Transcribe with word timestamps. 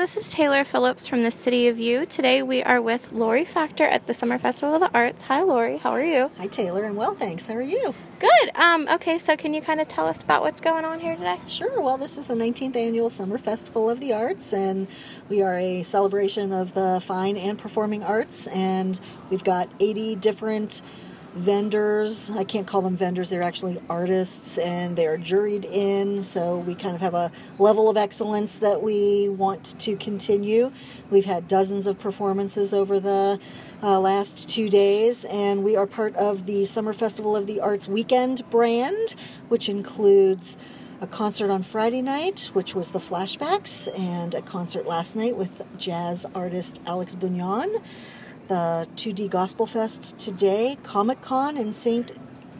this 0.00 0.16
is 0.16 0.32
Taylor 0.32 0.64
Phillips 0.64 1.06
from 1.06 1.24
the 1.24 1.30
City 1.30 1.68
of 1.68 1.78
You. 1.78 2.06
Today 2.06 2.42
we 2.42 2.62
are 2.62 2.80
with 2.80 3.12
Lori 3.12 3.44
Factor 3.44 3.84
at 3.84 4.06
the 4.06 4.14
Summer 4.14 4.38
Festival 4.38 4.74
of 4.74 4.80
the 4.80 4.90
Arts. 4.94 5.24
Hi, 5.24 5.42
Lori. 5.42 5.76
How 5.76 5.90
are 5.90 6.02
you? 6.02 6.30
Hi, 6.38 6.46
Taylor, 6.46 6.84
and 6.84 6.96
well, 6.96 7.14
thanks. 7.14 7.46
How 7.46 7.54
are 7.56 7.60
you? 7.60 7.94
Good. 8.18 8.50
Um, 8.54 8.88
okay, 8.92 9.18
so 9.18 9.36
can 9.36 9.52
you 9.52 9.60
kind 9.60 9.78
of 9.78 9.88
tell 9.88 10.06
us 10.06 10.22
about 10.22 10.40
what's 10.40 10.58
going 10.58 10.86
on 10.86 11.00
here 11.00 11.16
today? 11.16 11.38
Sure. 11.46 11.82
Well, 11.82 11.98
this 11.98 12.16
is 12.16 12.28
the 12.28 12.34
19th 12.34 12.76
annual 12.76 13.10
Summer 13.10 13.36
Festival 13.36 13.90
of 13.90 14.00
the 14.00 14.14
Arts, 14.14 14.54
and 14.54 14.88
we 15.28 15.42
are 15.42 15.58
a 15.58 15.82
celebration 15.82 16.50
of 16.50 16.72
the 16.72 17.02
fine 17.04 17.36
and 17.36 17.58
performing 17.58 18.02
arts, 18.02 18.46
and 18.46 18.98
we've 19.28 19.44
got 19.44 19.68
80 19.80 20.16
different 20.16 20.80
vendors. 21.34 22.30
I 22.30 22.44
can't 22.44 22.66
call 22.66 22.82
them 22.82 22.96
vendors, 22.96 23.30
they're 23.30 23.42
actually 23.42 23.80
artists 23.88 24.58
and 24.58 24.96
they 24.96 25.06
are 25.06 25.16
juried 25.16 25.64
in. 25.64 26.22
So 26.22 26.58
we 26.58 26.74
kind 26.74 26.94
of 26.94 27.00
have 27.00 27.14
a 27.14 27.30
level 27.58 27.88
of 27.88 27.96
excellence 27.96 28.56
that 28.56 28.82
we 28.82 29.28
want 29.28 29.78
to 29.80 29.96
continue. 29.96 30.72
We've 31.10 31.24
had 31.24 31.46
dozens 31.48 31.86
of 31.86 31.98
performances 31.98 32.74
over 32.74 32.98
the 32.98 33.38
uh, 33.82 34.00
last 34.00 34.48
two 34.48 34.68
days, 34.68 35.24
and 35.24 35.64
we 35.64 35.76
are 35.76 35.86
part 35.86 36.14
of 36.16 36.46
the 36.46 36.64
Summer 36.64 36.92
Festival 36.92 37.36
of 37.36 37.46
the 37.46 37.60
Arts 37.60 37.88
Weekend 37.88 38.48
brand, 38.50 39.14
which 39.48 39.68
includes 39.68 40.56
a 41.00 41.06
concert 41.06 41.50
on 41.50 41.62
Friday 41.62 42.02
night, 42.02 42.50
which 42.52 42.74
was 42.74 42.90
the 42.90 42.98
Flashbacks, 42.98 43.88
and 43.98 44.34
a 44.34 44.42
concert 44.42 44.86
last 44.86 45.16
night 45.16 45.34
with 45.34 45.62
jazz 45.78 46.26
artist 46.34 46.80
Alex 46.86 47.14
Bugnon 47.14 47.82
the 48.50 48.88
2D 48.96 49.30
Gospel 49.30 49.64
Fest 49.64 50.18
today, 50.18 50.76
Comic 50.82 51.20
Con, 51.20 51.56
and 51.56 51.74
St. 51.74 52.10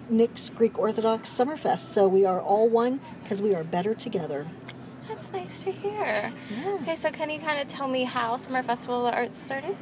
Nick's 0.09 0.49
Greek 0.49 0.79
Orthodox 0.79 1.29
Summerfest. 1.29 1.81
So 1.81 2.07
we 2.07 2.25
are 2.25 2.41
all 2.41 2.69
one 2.69 3.01
because 3.25 3.43
we 3.43 3.57
are 3.57 3.65
better 3.65 3.93
together. 3.93 4.47
That's 5.09 5.33
nice 5.33 5.59
to 5.65 5.73
hear. 5.73 6.33
Yeah. 6.63 6.79
Okay, 6.81 6.95
so 6.95 7.11
can 7.11 7.29
you 7.29 7.41
kind 7.41 7.61
of 7.61 7.67
tell 7.67 7.89
me 7.89 8.05
how 8.05 8.37
Summer 8.37 8.63
Festival 8.63 9.05
of 9.05 9.13
the 9.13 9.19
Arts 9.19 9.37
started? 9.37 9.77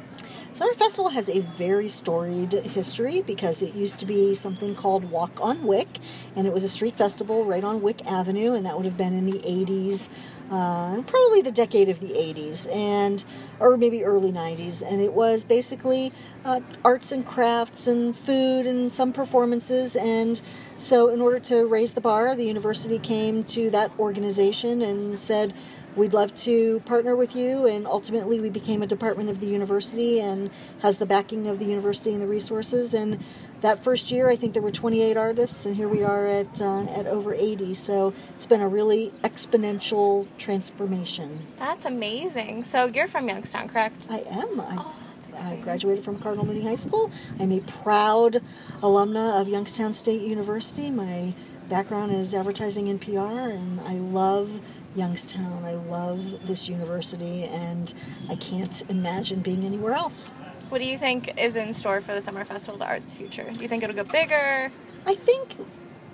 Summer 0.53 0.73
Festival 0.73 1.09
has 1.11 1.29
a 1.29 1.39
very 1.39 1.87
storied 1.87 2.51
history 2.51 3.21
because 3.21 3.61
it 3.61 3.75
used 3.75 3.99
to 3.99 4.05
be 4.05 4.35
something 4.35 4.75
called 4.75 5.09
Walk 5.09 5.39
on 5.41 5.63
Wick, 5.63 5.99
and 6.35 6.47
it 6.47 6.53
was 6.53 6.63
a 6.63 6.69
street 6.69 6.95
festival 6.95 7.45
right 7.45 7.63
on 7.63 7.81
Wick 7.81 8.05
Avenue, 8.05 8.53
and 8.53 8.65
that 8.65 8.75
would 8.75 8.85
have 8.85 8.97
been 8.97 9.13
in 9.13 9.25
the 9.25 9.39
80s, 9.39 10.09
uh, 10.51 11.01
probably 11.03 11.41
the 11.41 11.51
decade 11.51 11.87
of 11.87 11.99
the 11.99 12.09
80s, 12.09 12.69
and 12.75 13.23
or 13.59 13.77
maybe 13.77 14.03
early 14.03 14.31
90s, 14.31 14.81
and 14.81 15.01
it 15.01 15.13
was 15.13 15.43
basically 15.43 16.11
uh, 16.43 16.61
arts 16.83 17.11
and 17.11 17.25
crafts 17.25 17.87
and 17.87 18.15
food 18.15 18.65
and 18.65 18.91
some 18.91 19.13
performances, 19.13 19.95
and 19.95 20.41
so 20.77 21.09
in 21.09 21.21
order 21.21 21.39
to 21.39 21.67
raise 21.67 21.93
the 21.93 22.01
bar, 22.01 22.35
the 22.35 22.45
university 22.45 22.99
came 22.99 23.43
to 23.45 23.69
that 23.69 23.91
organization 23.99 24.81
and 24.81 25.19
said 25.19 25.53
we'd 25.95 26.13
love 26.13 26.35
to 26.35 26.79
partner 26.81 27.15
with 27.15 27.35
you. 27.35 27.65
And 27.65 27.85
ultimately, 27.87 28.39
we 28.39 28.49
became 28.49 28.81
a 28.81 28.87
department 28.87 29.29
of 29.29 29.39
the 29.39 29.47
university 29.47 30.19
and 30.19 30.49
has 30.81 30.97
the 30.97 31.05
backing 31.05 31.47
of 31.47 31.59
the 31.59 31.65
university 31.65 32.13
and 32.13 32.21
the 32.21 32.27
resources. 32.27 32.93
And 32.93 33.23
that 33.61 33.83
first 33.83 34.11
year, 34.11 34.29
I 34.29 34.35
think 34.35 34.53
there 34.53 34.61
were 34.61 34.71
28 34.71 35.17
artists, 35.17 35.65
and 35.65 35.75
here 35.75 35.87
we 35.87 36.03
are 36.03 36.27
at 36.27 36.61
uh, 36.61 36.83
at 36.83 37.07
over 37.07 37.33
80. 37.33 37.73
So 37.73 38.13
it's 38.35 38.47
been 38.47 38.61
a 38.61 38.69
really 38.69 39.11
exponential 39.23 40.27
transformation. 40.37 41.45
That's 41.57 41.85
amazing. 41.85 42.63
So 42.63 42.85
you're 42.85 43.07
from 43.07 43.27
Youngstown, 43.27 43.67
correct? 43.67 44.05
I 44.09 44.19
am. 44.19 44.61
I, 44.61 44.75
Oh, 44.77 44.95
I 45.37 45.55
graduated 45.57 46.03
from 46.03 46.19
Cardinal 46.19 46.45
Mooney 46.45 46.63
High 46.63 46.75
School. 46.75 47.11
I'm 47.39 47.51
a 47.51 47.59
proud 47.61 48.41
alumna 48.81 49.39
of 49.39 49.47
Youngstown 49.47 49.93
State 49.93 50.21
University. 50.21 50.89
My 50.91 51.33
background 51.69 52.11
is 52.11 52.33
advertising 52.33 52.89
and 52.89 52.99
PR, 52.99 53.51
and 53.51 53.79
I 53.81 53.93
love 53.93 54.59
Youngstown. 54.95 55.63
I 55.63 55.75
love 55.75 56.47
this 56.47 56.67
university, 56.67 57.43
and 57.43 57.93
I 58.27 58.35
can't 58.35 58.83
imagine 58.89 59.41
being 59.41 59.63
anywhere 59.63 59.93
else. 59.93 60.31
What 60.69 60.79
do 60.79 60.85
you 60.85 60.97
think 60.97 61.39
is 61.39 61.55
in 61.55 61.73
store 61.73 62.01
for 62.01 62.13
the 62.13 62.21
Summer 62.21 62.43
Festival 62.43 62.75
of 62.75 62.79
the 62.79 62.87
Arts 62.87 63.13
future? 63.13 63.47
Do 63.51 63.61
you 63.61 63.67
think 63.67 63.83
it'll 63.83 63.95
get 63.95 64.11
bigger? 64.11 64.71
I 65.05 65.15
think, 65.15 65.57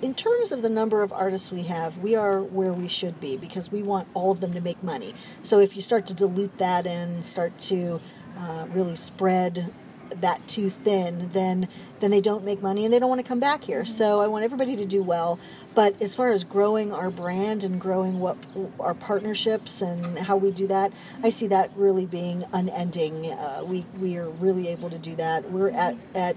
in 0.02 0.14
terms 0.14 0.52
of 0.52 0.60
the 0.60 0.70
number 0.70 1.02
of 1.02 1.10
artists 1.10 1.50
we 1.50 1.62
have, 1.62 1.98
we 1.98 2.14
are 2.14 2.42
where 2.42 2.72
we 2.72 2.86
should 2.86 3.18
be 3.18 3.38
because 3.38 3.72
we 3.72 3.82
want 3.82 4.08
all 4.12 4.30
of 4.30 4.40
them 4.40 4.52
to 4.52 4.60
make 4.60 4.82
money. 4.82 5.14
So 5.42 5.58
if 5.58 5.74
you 5.74 5.80
start 5.80 6.06
to 6.06 6.14
dilute 6.14 6.58
that 6.58 6.86
and 6.86 7.24
start 7.24 7.58
to 7.60 8.00
uh, 8.38 8.66
really 8.70 8.96
spread 8.96 9.72
that 10.20 10.46
too 10.48 10.70
thin, 10.70 11.30
then 11.32 11.68
then 12.00 12.10
they 12.10 12.20
don't 12.20 12.44
make 12.44 12.60
money 12.60 12.84
and 12.84 12.92
they 12.92 12.98
don't 12.98 13.08
want 13.08 13.20
to 13.20 13.26
come 13.26 13.40
back 13.40 13.64
here. 13.64 13.84
So 13.84 14.20
I 14.20 14.26
want 14.26 14.44
everybody 14.44 14.76
to 14.76 14.84
do 14.84 15.02
well. 15.02 15.38
But 15.74 16.00
as 16.00 16.14
far 16.14 16.30
as 16.30 16.44
growing 16.44 16.92
our 16.92 17.10
brand 17.10 17.64
and 17.64 17.80
growing 17.80 18.20
what 18.20 18.36
our 18.78 18.94
partnerships 18.94 19.80
and 19.80 20.18
how 20.18 20.36
we 20.36 20.50
do 20.50 20.66
that, 20.66 20.92
I 21.22 21.30
see 21.30 21.46
that 21.48 21.70
really 21.76 22.06
being 22.06 22.44
unending. 22.52 23.32
Uh, 23.32 23.62
we 23.64 23.86
we 24.00 24.16
are 24.16 24.28
really 24.28 24.68
able 24.68 24.90
to 24.90 24.98
do 24.98 25.16
that. 25.16 25.50
We're 25.50 25.70
at 25.70 25.96
at 26.14 26.36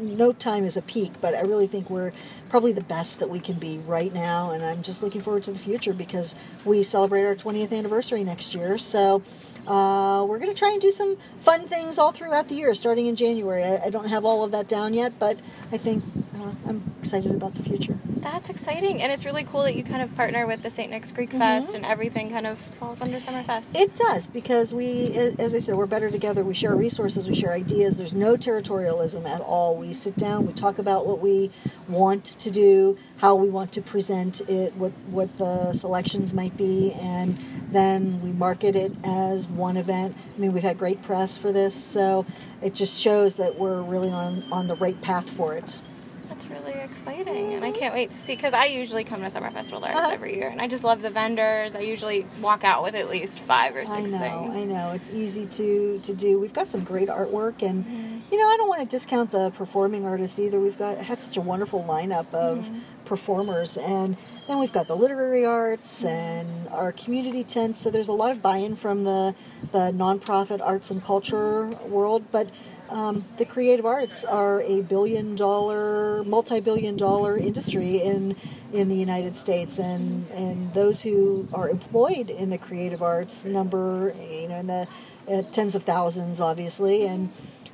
no 0.00 0.32
time 0.32 0.64
is 0.64 0.76
a 0.76 0.82
peak, 0.82 1.14
but 1.20 1.34
I 1.34 1.40
really 1.40 1.66
think 1.66 1.90
we're 1.90 2.12
probably 2.48 2.72
the 2.72 2.82
best 2.82 3.18
that 3.18 3.28
we 3.28 3.40
can 3.40 3.56
be 3.56 3.78
right 3.78 4.12
now, 4.12 4.50
and 4.50 4.64
I'm 4.64 4.82
just 4.82 5.02
looking 5.02 5.20
forward 5.20 5.44
to 5.44 5.52
the 5.52 5.58
future 5.58 5.92
because 5.92 6.34
we 6.64 6.82
celebrate 6.82 7.24
our 7.24 7.34
20th 7.34 7.76
anniversary 7.76 8.24
next 8.24 8.54
year. 8.54 8.78
So 8.78 9.22
uh, 9.68 10.24
we're 10.24 10.38
going 10.38 10.52
to 10.52 10.58
try 10.58 10.72
and 10.72 10.80
do 10.80 10.90
some 10.90 11.16
fun 11.38 11.68
things 11.68 11.98
all 11.98 12.10
throughout 12.12 12.48
the 12.48 12.54
year, 12.54 12.74
starting 12.74 13.06
in 13.06 13.16
January. 13.16 13.62
I, 13.64 13.86
I 13.86 13.90
don't 13.90 14.08
have 14.08 14.24
all 14.24 14.42
of 14.44 14.50
that 14.52 14.66
down 14.66 14.94
yet, 14.94 15.18
but 15.18 15.38
I 15.70 15.76
think 15.76 16.02
uh, 16.40 16.52
I'm 16.66 16.94
excited 17.00 17.30
about 17.32 17.54
the 17.54 17.62
future. 17.62 17.98
That's 18.20 18.50
exciting, 18.50 19.00
and 19.00 19.12
it's 19.12 19.24
really 19.24 19.44
cool 19.44 19.62
that 19.62 19.74
you 19.76 19.84
kind 19.84 20.02
of 20.02 20.14
partner 20.16 20.46
with 20.46 20.62
the 20.62 20.70
St. 20.70 20.90
Nick's 20.90 21.12
Greek 21.12 21.30
Fest, 21.30 21.74
and 21.74 21.84
everything 21.84 22.30
kind 22.30 22.46
of 22.46 22.58
falls 22.58 23.00
under 23.00 23.18
Summerfest. 23.18 23.76
It 23.76 23.94
does 23.94 24.26
because 24.26 24.74
we, 24.74 25.12
as 25.38 25.54
I 25.54 25.60
said, 25.60 25.76
we're 25.76 25.86
better 25.86 26.10
together. 26.10 26.42
We 26.44 26.54
share 26.54 26.74
resources, 26.74 27.28
we 27.28 27.34
share 27.34 27.52
ideas. 27.52 27.96
There's 27.96 28.14
no 28.14 28.36
territorialism 28.36 29.24
at 29.26 29.40
all. 29.40 29.76
We 29.76 29.94
sit 29.94 30.16
down, 30.16 30.46
we 30.46 30.52
talk 30.52 30.78
about 30.78 31.06
what 31.06 31.20
we 31.20 31.50
want 31.86 32.24
to 32.24 32.50
do, 32.50 32.98
how 33.18 33.34
we 33.34 33.48
want 33.48 33.72
to 33.72 33.82
present 33.82 34.40
it, 34.42 34.74
what 34.74 34.92
what 35.08 35.38
the 35.38 35.72
selections 35.72 36.34
might 36.34 36.56
be, 36.56 36.92
and 36.94 37.38
then 37.70 38.20
we 38.20 38.32
market 38.32 38.74
it 38.74 38.92
as 39.04 39.48
one 39.58 39.76
event. 39.76 40.16
I 40.36 40.40
mean, 40.40 40.52
we've 40.52 40.62
had 40.62 40.78
great 40.78 41.02
press 41.02 41.36
for 41.36 41.52
this, 41.52 41.74
so 41.74 42.24
it 42.62 42.74
just 42.74 43.00
shows 43.00 43.36
that 43.36 43.56
we're 43.58 43.82
really 43.82 44.10
on 44.10 44.42
on 44.50 44.68
the 44.68 44.76
right 44.76 45.00
path 45.02 45.28
for 45.28 45.54
it. 45.54 45.82
That's 46.28 46.46
really 46.46 46.72
exciting, 46.72 47.54
and 47.54 47.64
I 47.64 47.72
can't 47.72 47.92
wait 47.94 48.10
to 48.10 48.16
see 48.18 48.36
because 48.36 48.52
I 48.54 48.66
usually 48.66 49.02
come 49.02 49.22
to 49.22 49.30
Summer 49.30 49.50
Festival 49.50 49.78
of 49.82 49.84
Arts 49.90 49.98
Uh-huh. 49.98 50.10
every 50.12 50.36
year, 50.36 50.48
and 50.48 50.60
I 50.60 50.68
just 50.68 50.84
love 50.84 51.00
the 51.02 51.10
vendors. 51.10 51.74
I 51.74 51.80
usually 51.80 52.26
walk 52.40 52.64
out 52.64 52.82
with 52.84 52.94
at 52.94 53.08
least 53.08 53.40
five 53.40 53.74
or 53.74 53.80
I 53.80 53.84
six 53.86 54.12
know, 54.12 54.18
things. 54.18 54.56
I 54.56 54.64
know. 54.64 54.90
It's 54.90 55.10
easy 55.10 55.46
to 55.46 55.98
to 56.00 56.14
do. 56.14 56.38
We've 56.38 56.52
got 56.52 56.68
some 56.68 56.84
great 56.84 57.08
artwork, 57.08 57.62
and 57.62 57.84
Mm-hmm. 57.84 58.18
you 58.30 58.38
know, 58.38 58.44
I 58.46 58.56
don't 58.58 58.68
want 58.68 58.82
to 58.82 58.86
discount 58.86 59.30
the 59.32 59.50
performing 59.50 60.06
artists 60.06 60.38
either. 60.38 60.60
We've 60.60 60.78
got 60.78 60.98
had 60.98 61.20
such 61.22 61.36
a 61.36 61.40
wonderful 61.40 61.82
lineup 61.84 62.32
of 62.34 62.58
Mm-hmm. 62.70 62.78
Performers, 63.08 63.76
and 63.76 64.16
then 64.46 64.58
we've 64.58 64.72
got 64.72 64.86
the 64.86 64.94
literary 64.94 65.44
arts 65.44 66.04
and 66.04 66.68
our 66.68 66.92
community 66.92 67.42
tents. 67.42 67.80
So 67.80 67.90
there's 67.90 68.08
a 68.08 68.12
lot 68.12 68.30
of 68.30 68.42
buy-in 68.42 68.76
from 68.76 69.04
the 69.04 69.34
the 69.72 69.92
nonprofit 69.92 70.60
arts 70.62 70.90
and 70.90 71.02
culture 71.02 71.66
world, 71.86 72.24
but. 72.30 72.50
Um, 72.90 73.26
the 73.36 73.44
creative 73.44 73.84
arts 73.84 74.24
are 74.24 74.62
a 74.62 74.80
billion 74.80 75.36
dollar, 75.36 76.24
multi 76.24 76.58
billion 76.60 76.96
dollar 76.96 77.36
industry 77.36 77.96
in 77.96 78.34
in 78.72 78.88
the 78.88 78.96
United 78.96 79.36
States, 79.36 79.78
and 79.78 80.26
and 80.30 80.72
those 80.72 81.02
who 81.02 81.46
are 81.52 81.68
employed 81.68 82.30
in 82.30 82.48
the 82.48 82.56
creative 82.56 83.02
arts 83.02 83.44
number 83.44 84.14
you 84.18 84.48
know 84.48 84.56
in 84.56 84.68
the 84.68 84.88
uh, 85.30 85.42
tens 85.52 85.74
of 85.74 85.82
thousands, 85.82 86.40
obviously, 86.40 87.06
and 87.06 87.30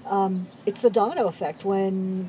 um, 0.06 0.48
it's 0.66 0.82
the 0.82 0.90
domino 0.90 1.26
effect 1.26 1.64
when 1.64 2.28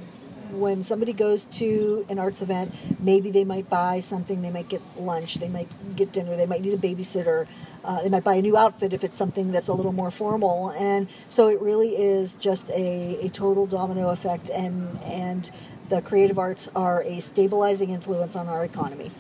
when 0.55 0.83
somebody 0.83 1.13
goes 1.13 1.45
to 1.45 2.05
an 2.09 2.19
arts 2.19 2.41
event, 2.41 2.73
maybe 2.99 3.29
they 3.31 3.43
might 3.43 3.69
buy 3.69 3.99
something, 3.99 4.41
they 4.41 4.49
might 4.49 4.69
get 4.69 4.81
lunch, 4.97 5.35
they 5.35 5.49
might 5.49 5.69
get 5.95 6.11
dinner, 6.11 6.35
they 6.35 6.45
might 6.45 6.61
need 6.61 6.73
a 6.73 6.77
babysitter, 6.77 7.47
uh, 7.83 8.01
they 8.01 8.09
might 8.09 8.23
buy 8.23 8.35
a 8.35 8.41
new 8.41 8.57
outfit 8.57 8.93
if 8.93 9.03
it's 9.03 9.17
something 9.17 9.51
that's 9.51 9.67
a 9.67 9.73
little 9.73 9.93
more 9.93 10.11
formal, 10.11 10.69
and 10.71 11.07
so 11.29 11.47
it 11.49 11.59
really 11.61 11.95
is 11.97 12.35
just 12.35 12.69
a, 12.71 13.25
a 13.25 13.29
total 13.29 13.65
domino 13.65 14.09
effect, 14.09 14.49
and 14.49 14.99
and 15.03 15.51
the 15.89 16.01
creative 16.01 16.39
arts 16.39 16.69
are 16.75 17.03
a 17.03 17.19
stabilizing 17.19 17.89
influence 17.91 18.35
on 18.35 18.47
our 18.47 18.63
economy. 18.63 19.11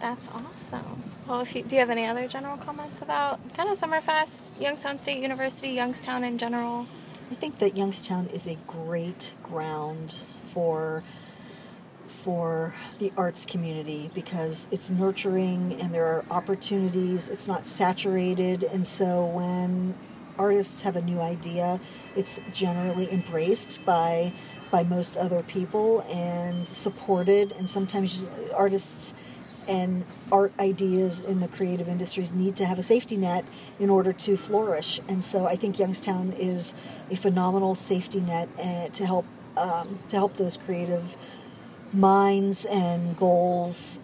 That's 0.00 0.28
awesome. 0.28 1.02
Well, 1.26 1.40
if 1.40 1.54
you, 1.54 1.62
do 1.62 1.74
you 1.74 1.80
have 1.80 1.90
any 1.90 2.06
other 2.06 2.28
general 2.28 2.56
comments 2.56 3.00
about 3.02 3.40
kind 3.54 3.68
of 3.68 3.78
Summerfest, 3.78 4.42
Youngstown 4.60 4.98
State 4.98 5.22
University, 5.22 5.70
Youngstown 5.70 6.22
in 6.22 6.38
general? 6.38 6.86
I 7.28 7.34
think 7.34 7.58
that 7.58 7.76
Youngstown 7.76 8.28
is 8.28 8.46
a 8.46 8.56
great 8.66 9.34
ground 9.42 10.12
for 10.12 11.02
for 12.06 12.72
the 12.98 13.12
arts 13.16 13.44
community 13.44 14.10
because 14.14 14.68
it's 14.70 14.90
nurturing 14.90 15.80
and 15.80 15.92
there 15.92 16.06
are 16.06 16.24
opportunities. 16.30 17.28
It's 17.28 17.48
not 17.48 17.66
saturated, 17.66 18.62
and 18.62 18.86
so 18.86 19.26
when 19.26 19.94
artists 20.38 20.82
have 20.82 20.94
a 20.94 21.02
new 21.02 21.20
idea, 21.20 21.80
it's 22.14 22.38
generally 22.52 23.12
embraced 23.12 23.84
by 23.84 24.32
by 24.70 24.84
most 24.84 25.16
other 25.16 25.42
people 25.42 26.02
and 26.02 26.66
supported. 26.68 27.52
And 27.52 27.68
sometimes 27.68 28.28
artists 28.54 29.14
and 29.68 30.04
art 30.30 30.52
ideas 30.58 31.20
in 31.20 31.40
the 31.40 31.48
creative 31.48 31.88
industries 31.88 32.32
need 32.32 32.56
to 32.56 32.66
have 32.66 32.78
a 32.78 32.82
safety 32.82 33.16
net 33.16 33.44
in 33.78 33.90
order 33.90 34.12
to 34.12 34.36
flourish. 34.36 35.00
And 35.08 35.24
so 35.24 35.46
I 35.46 35.56
think 35.56 35.78
Youngstown 35.78 36.32
is 36.32 36.74
a 37.10 37.16
phenomenal 37.16 37.74
safety 37.74 38.20
net 38.20 38.48
uh, 38.58 38.88
to 38.88 39.06
help 39.06 39.26
um, 39.56 39.98
to 40.08 40.16
help 40.16 40.34
those 40.36 40.56
creative 40.58 41.16
minds 41.92 42.66
and 42.66 43.16
goals 43.16 44.00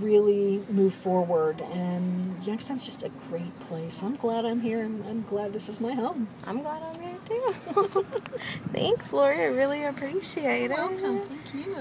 really 0.00 0.62
move 0.68 0.94
forward. 0.94 1.60
And 1.60 2.44
Youngstown's 2.44 2.84
just 2.84 3.02
a 3.02 3.10
great 3.28 3.58
place. 3.60 4.02
I'm 4.02 4.16
glad 4.16 4.44
I'm 4.44 4.60
here. 4.60 4.84
I'm, 4.84 5.02
I'm 5.08 5.22
glad 5.22 5.52
this 5.52 5.68
is 5.68 5.80
my 5.80 5.92
home. 5.92 6.28
I'm 6.44 6.62
glad 6.62 6.82
I'm 6.82 7.00
here 7.00 7.16
too. 7.26 8.06
Thanks, 8.72 9.12
Lori. 9.12 9.42
I 9.42 9.46
really 9.46 9.84
appreciate 9.84 10.70
it. 10.70 10.76
Welcome. 10.76 11.20
Thank 11.22 11.54
you. 11.54 11.76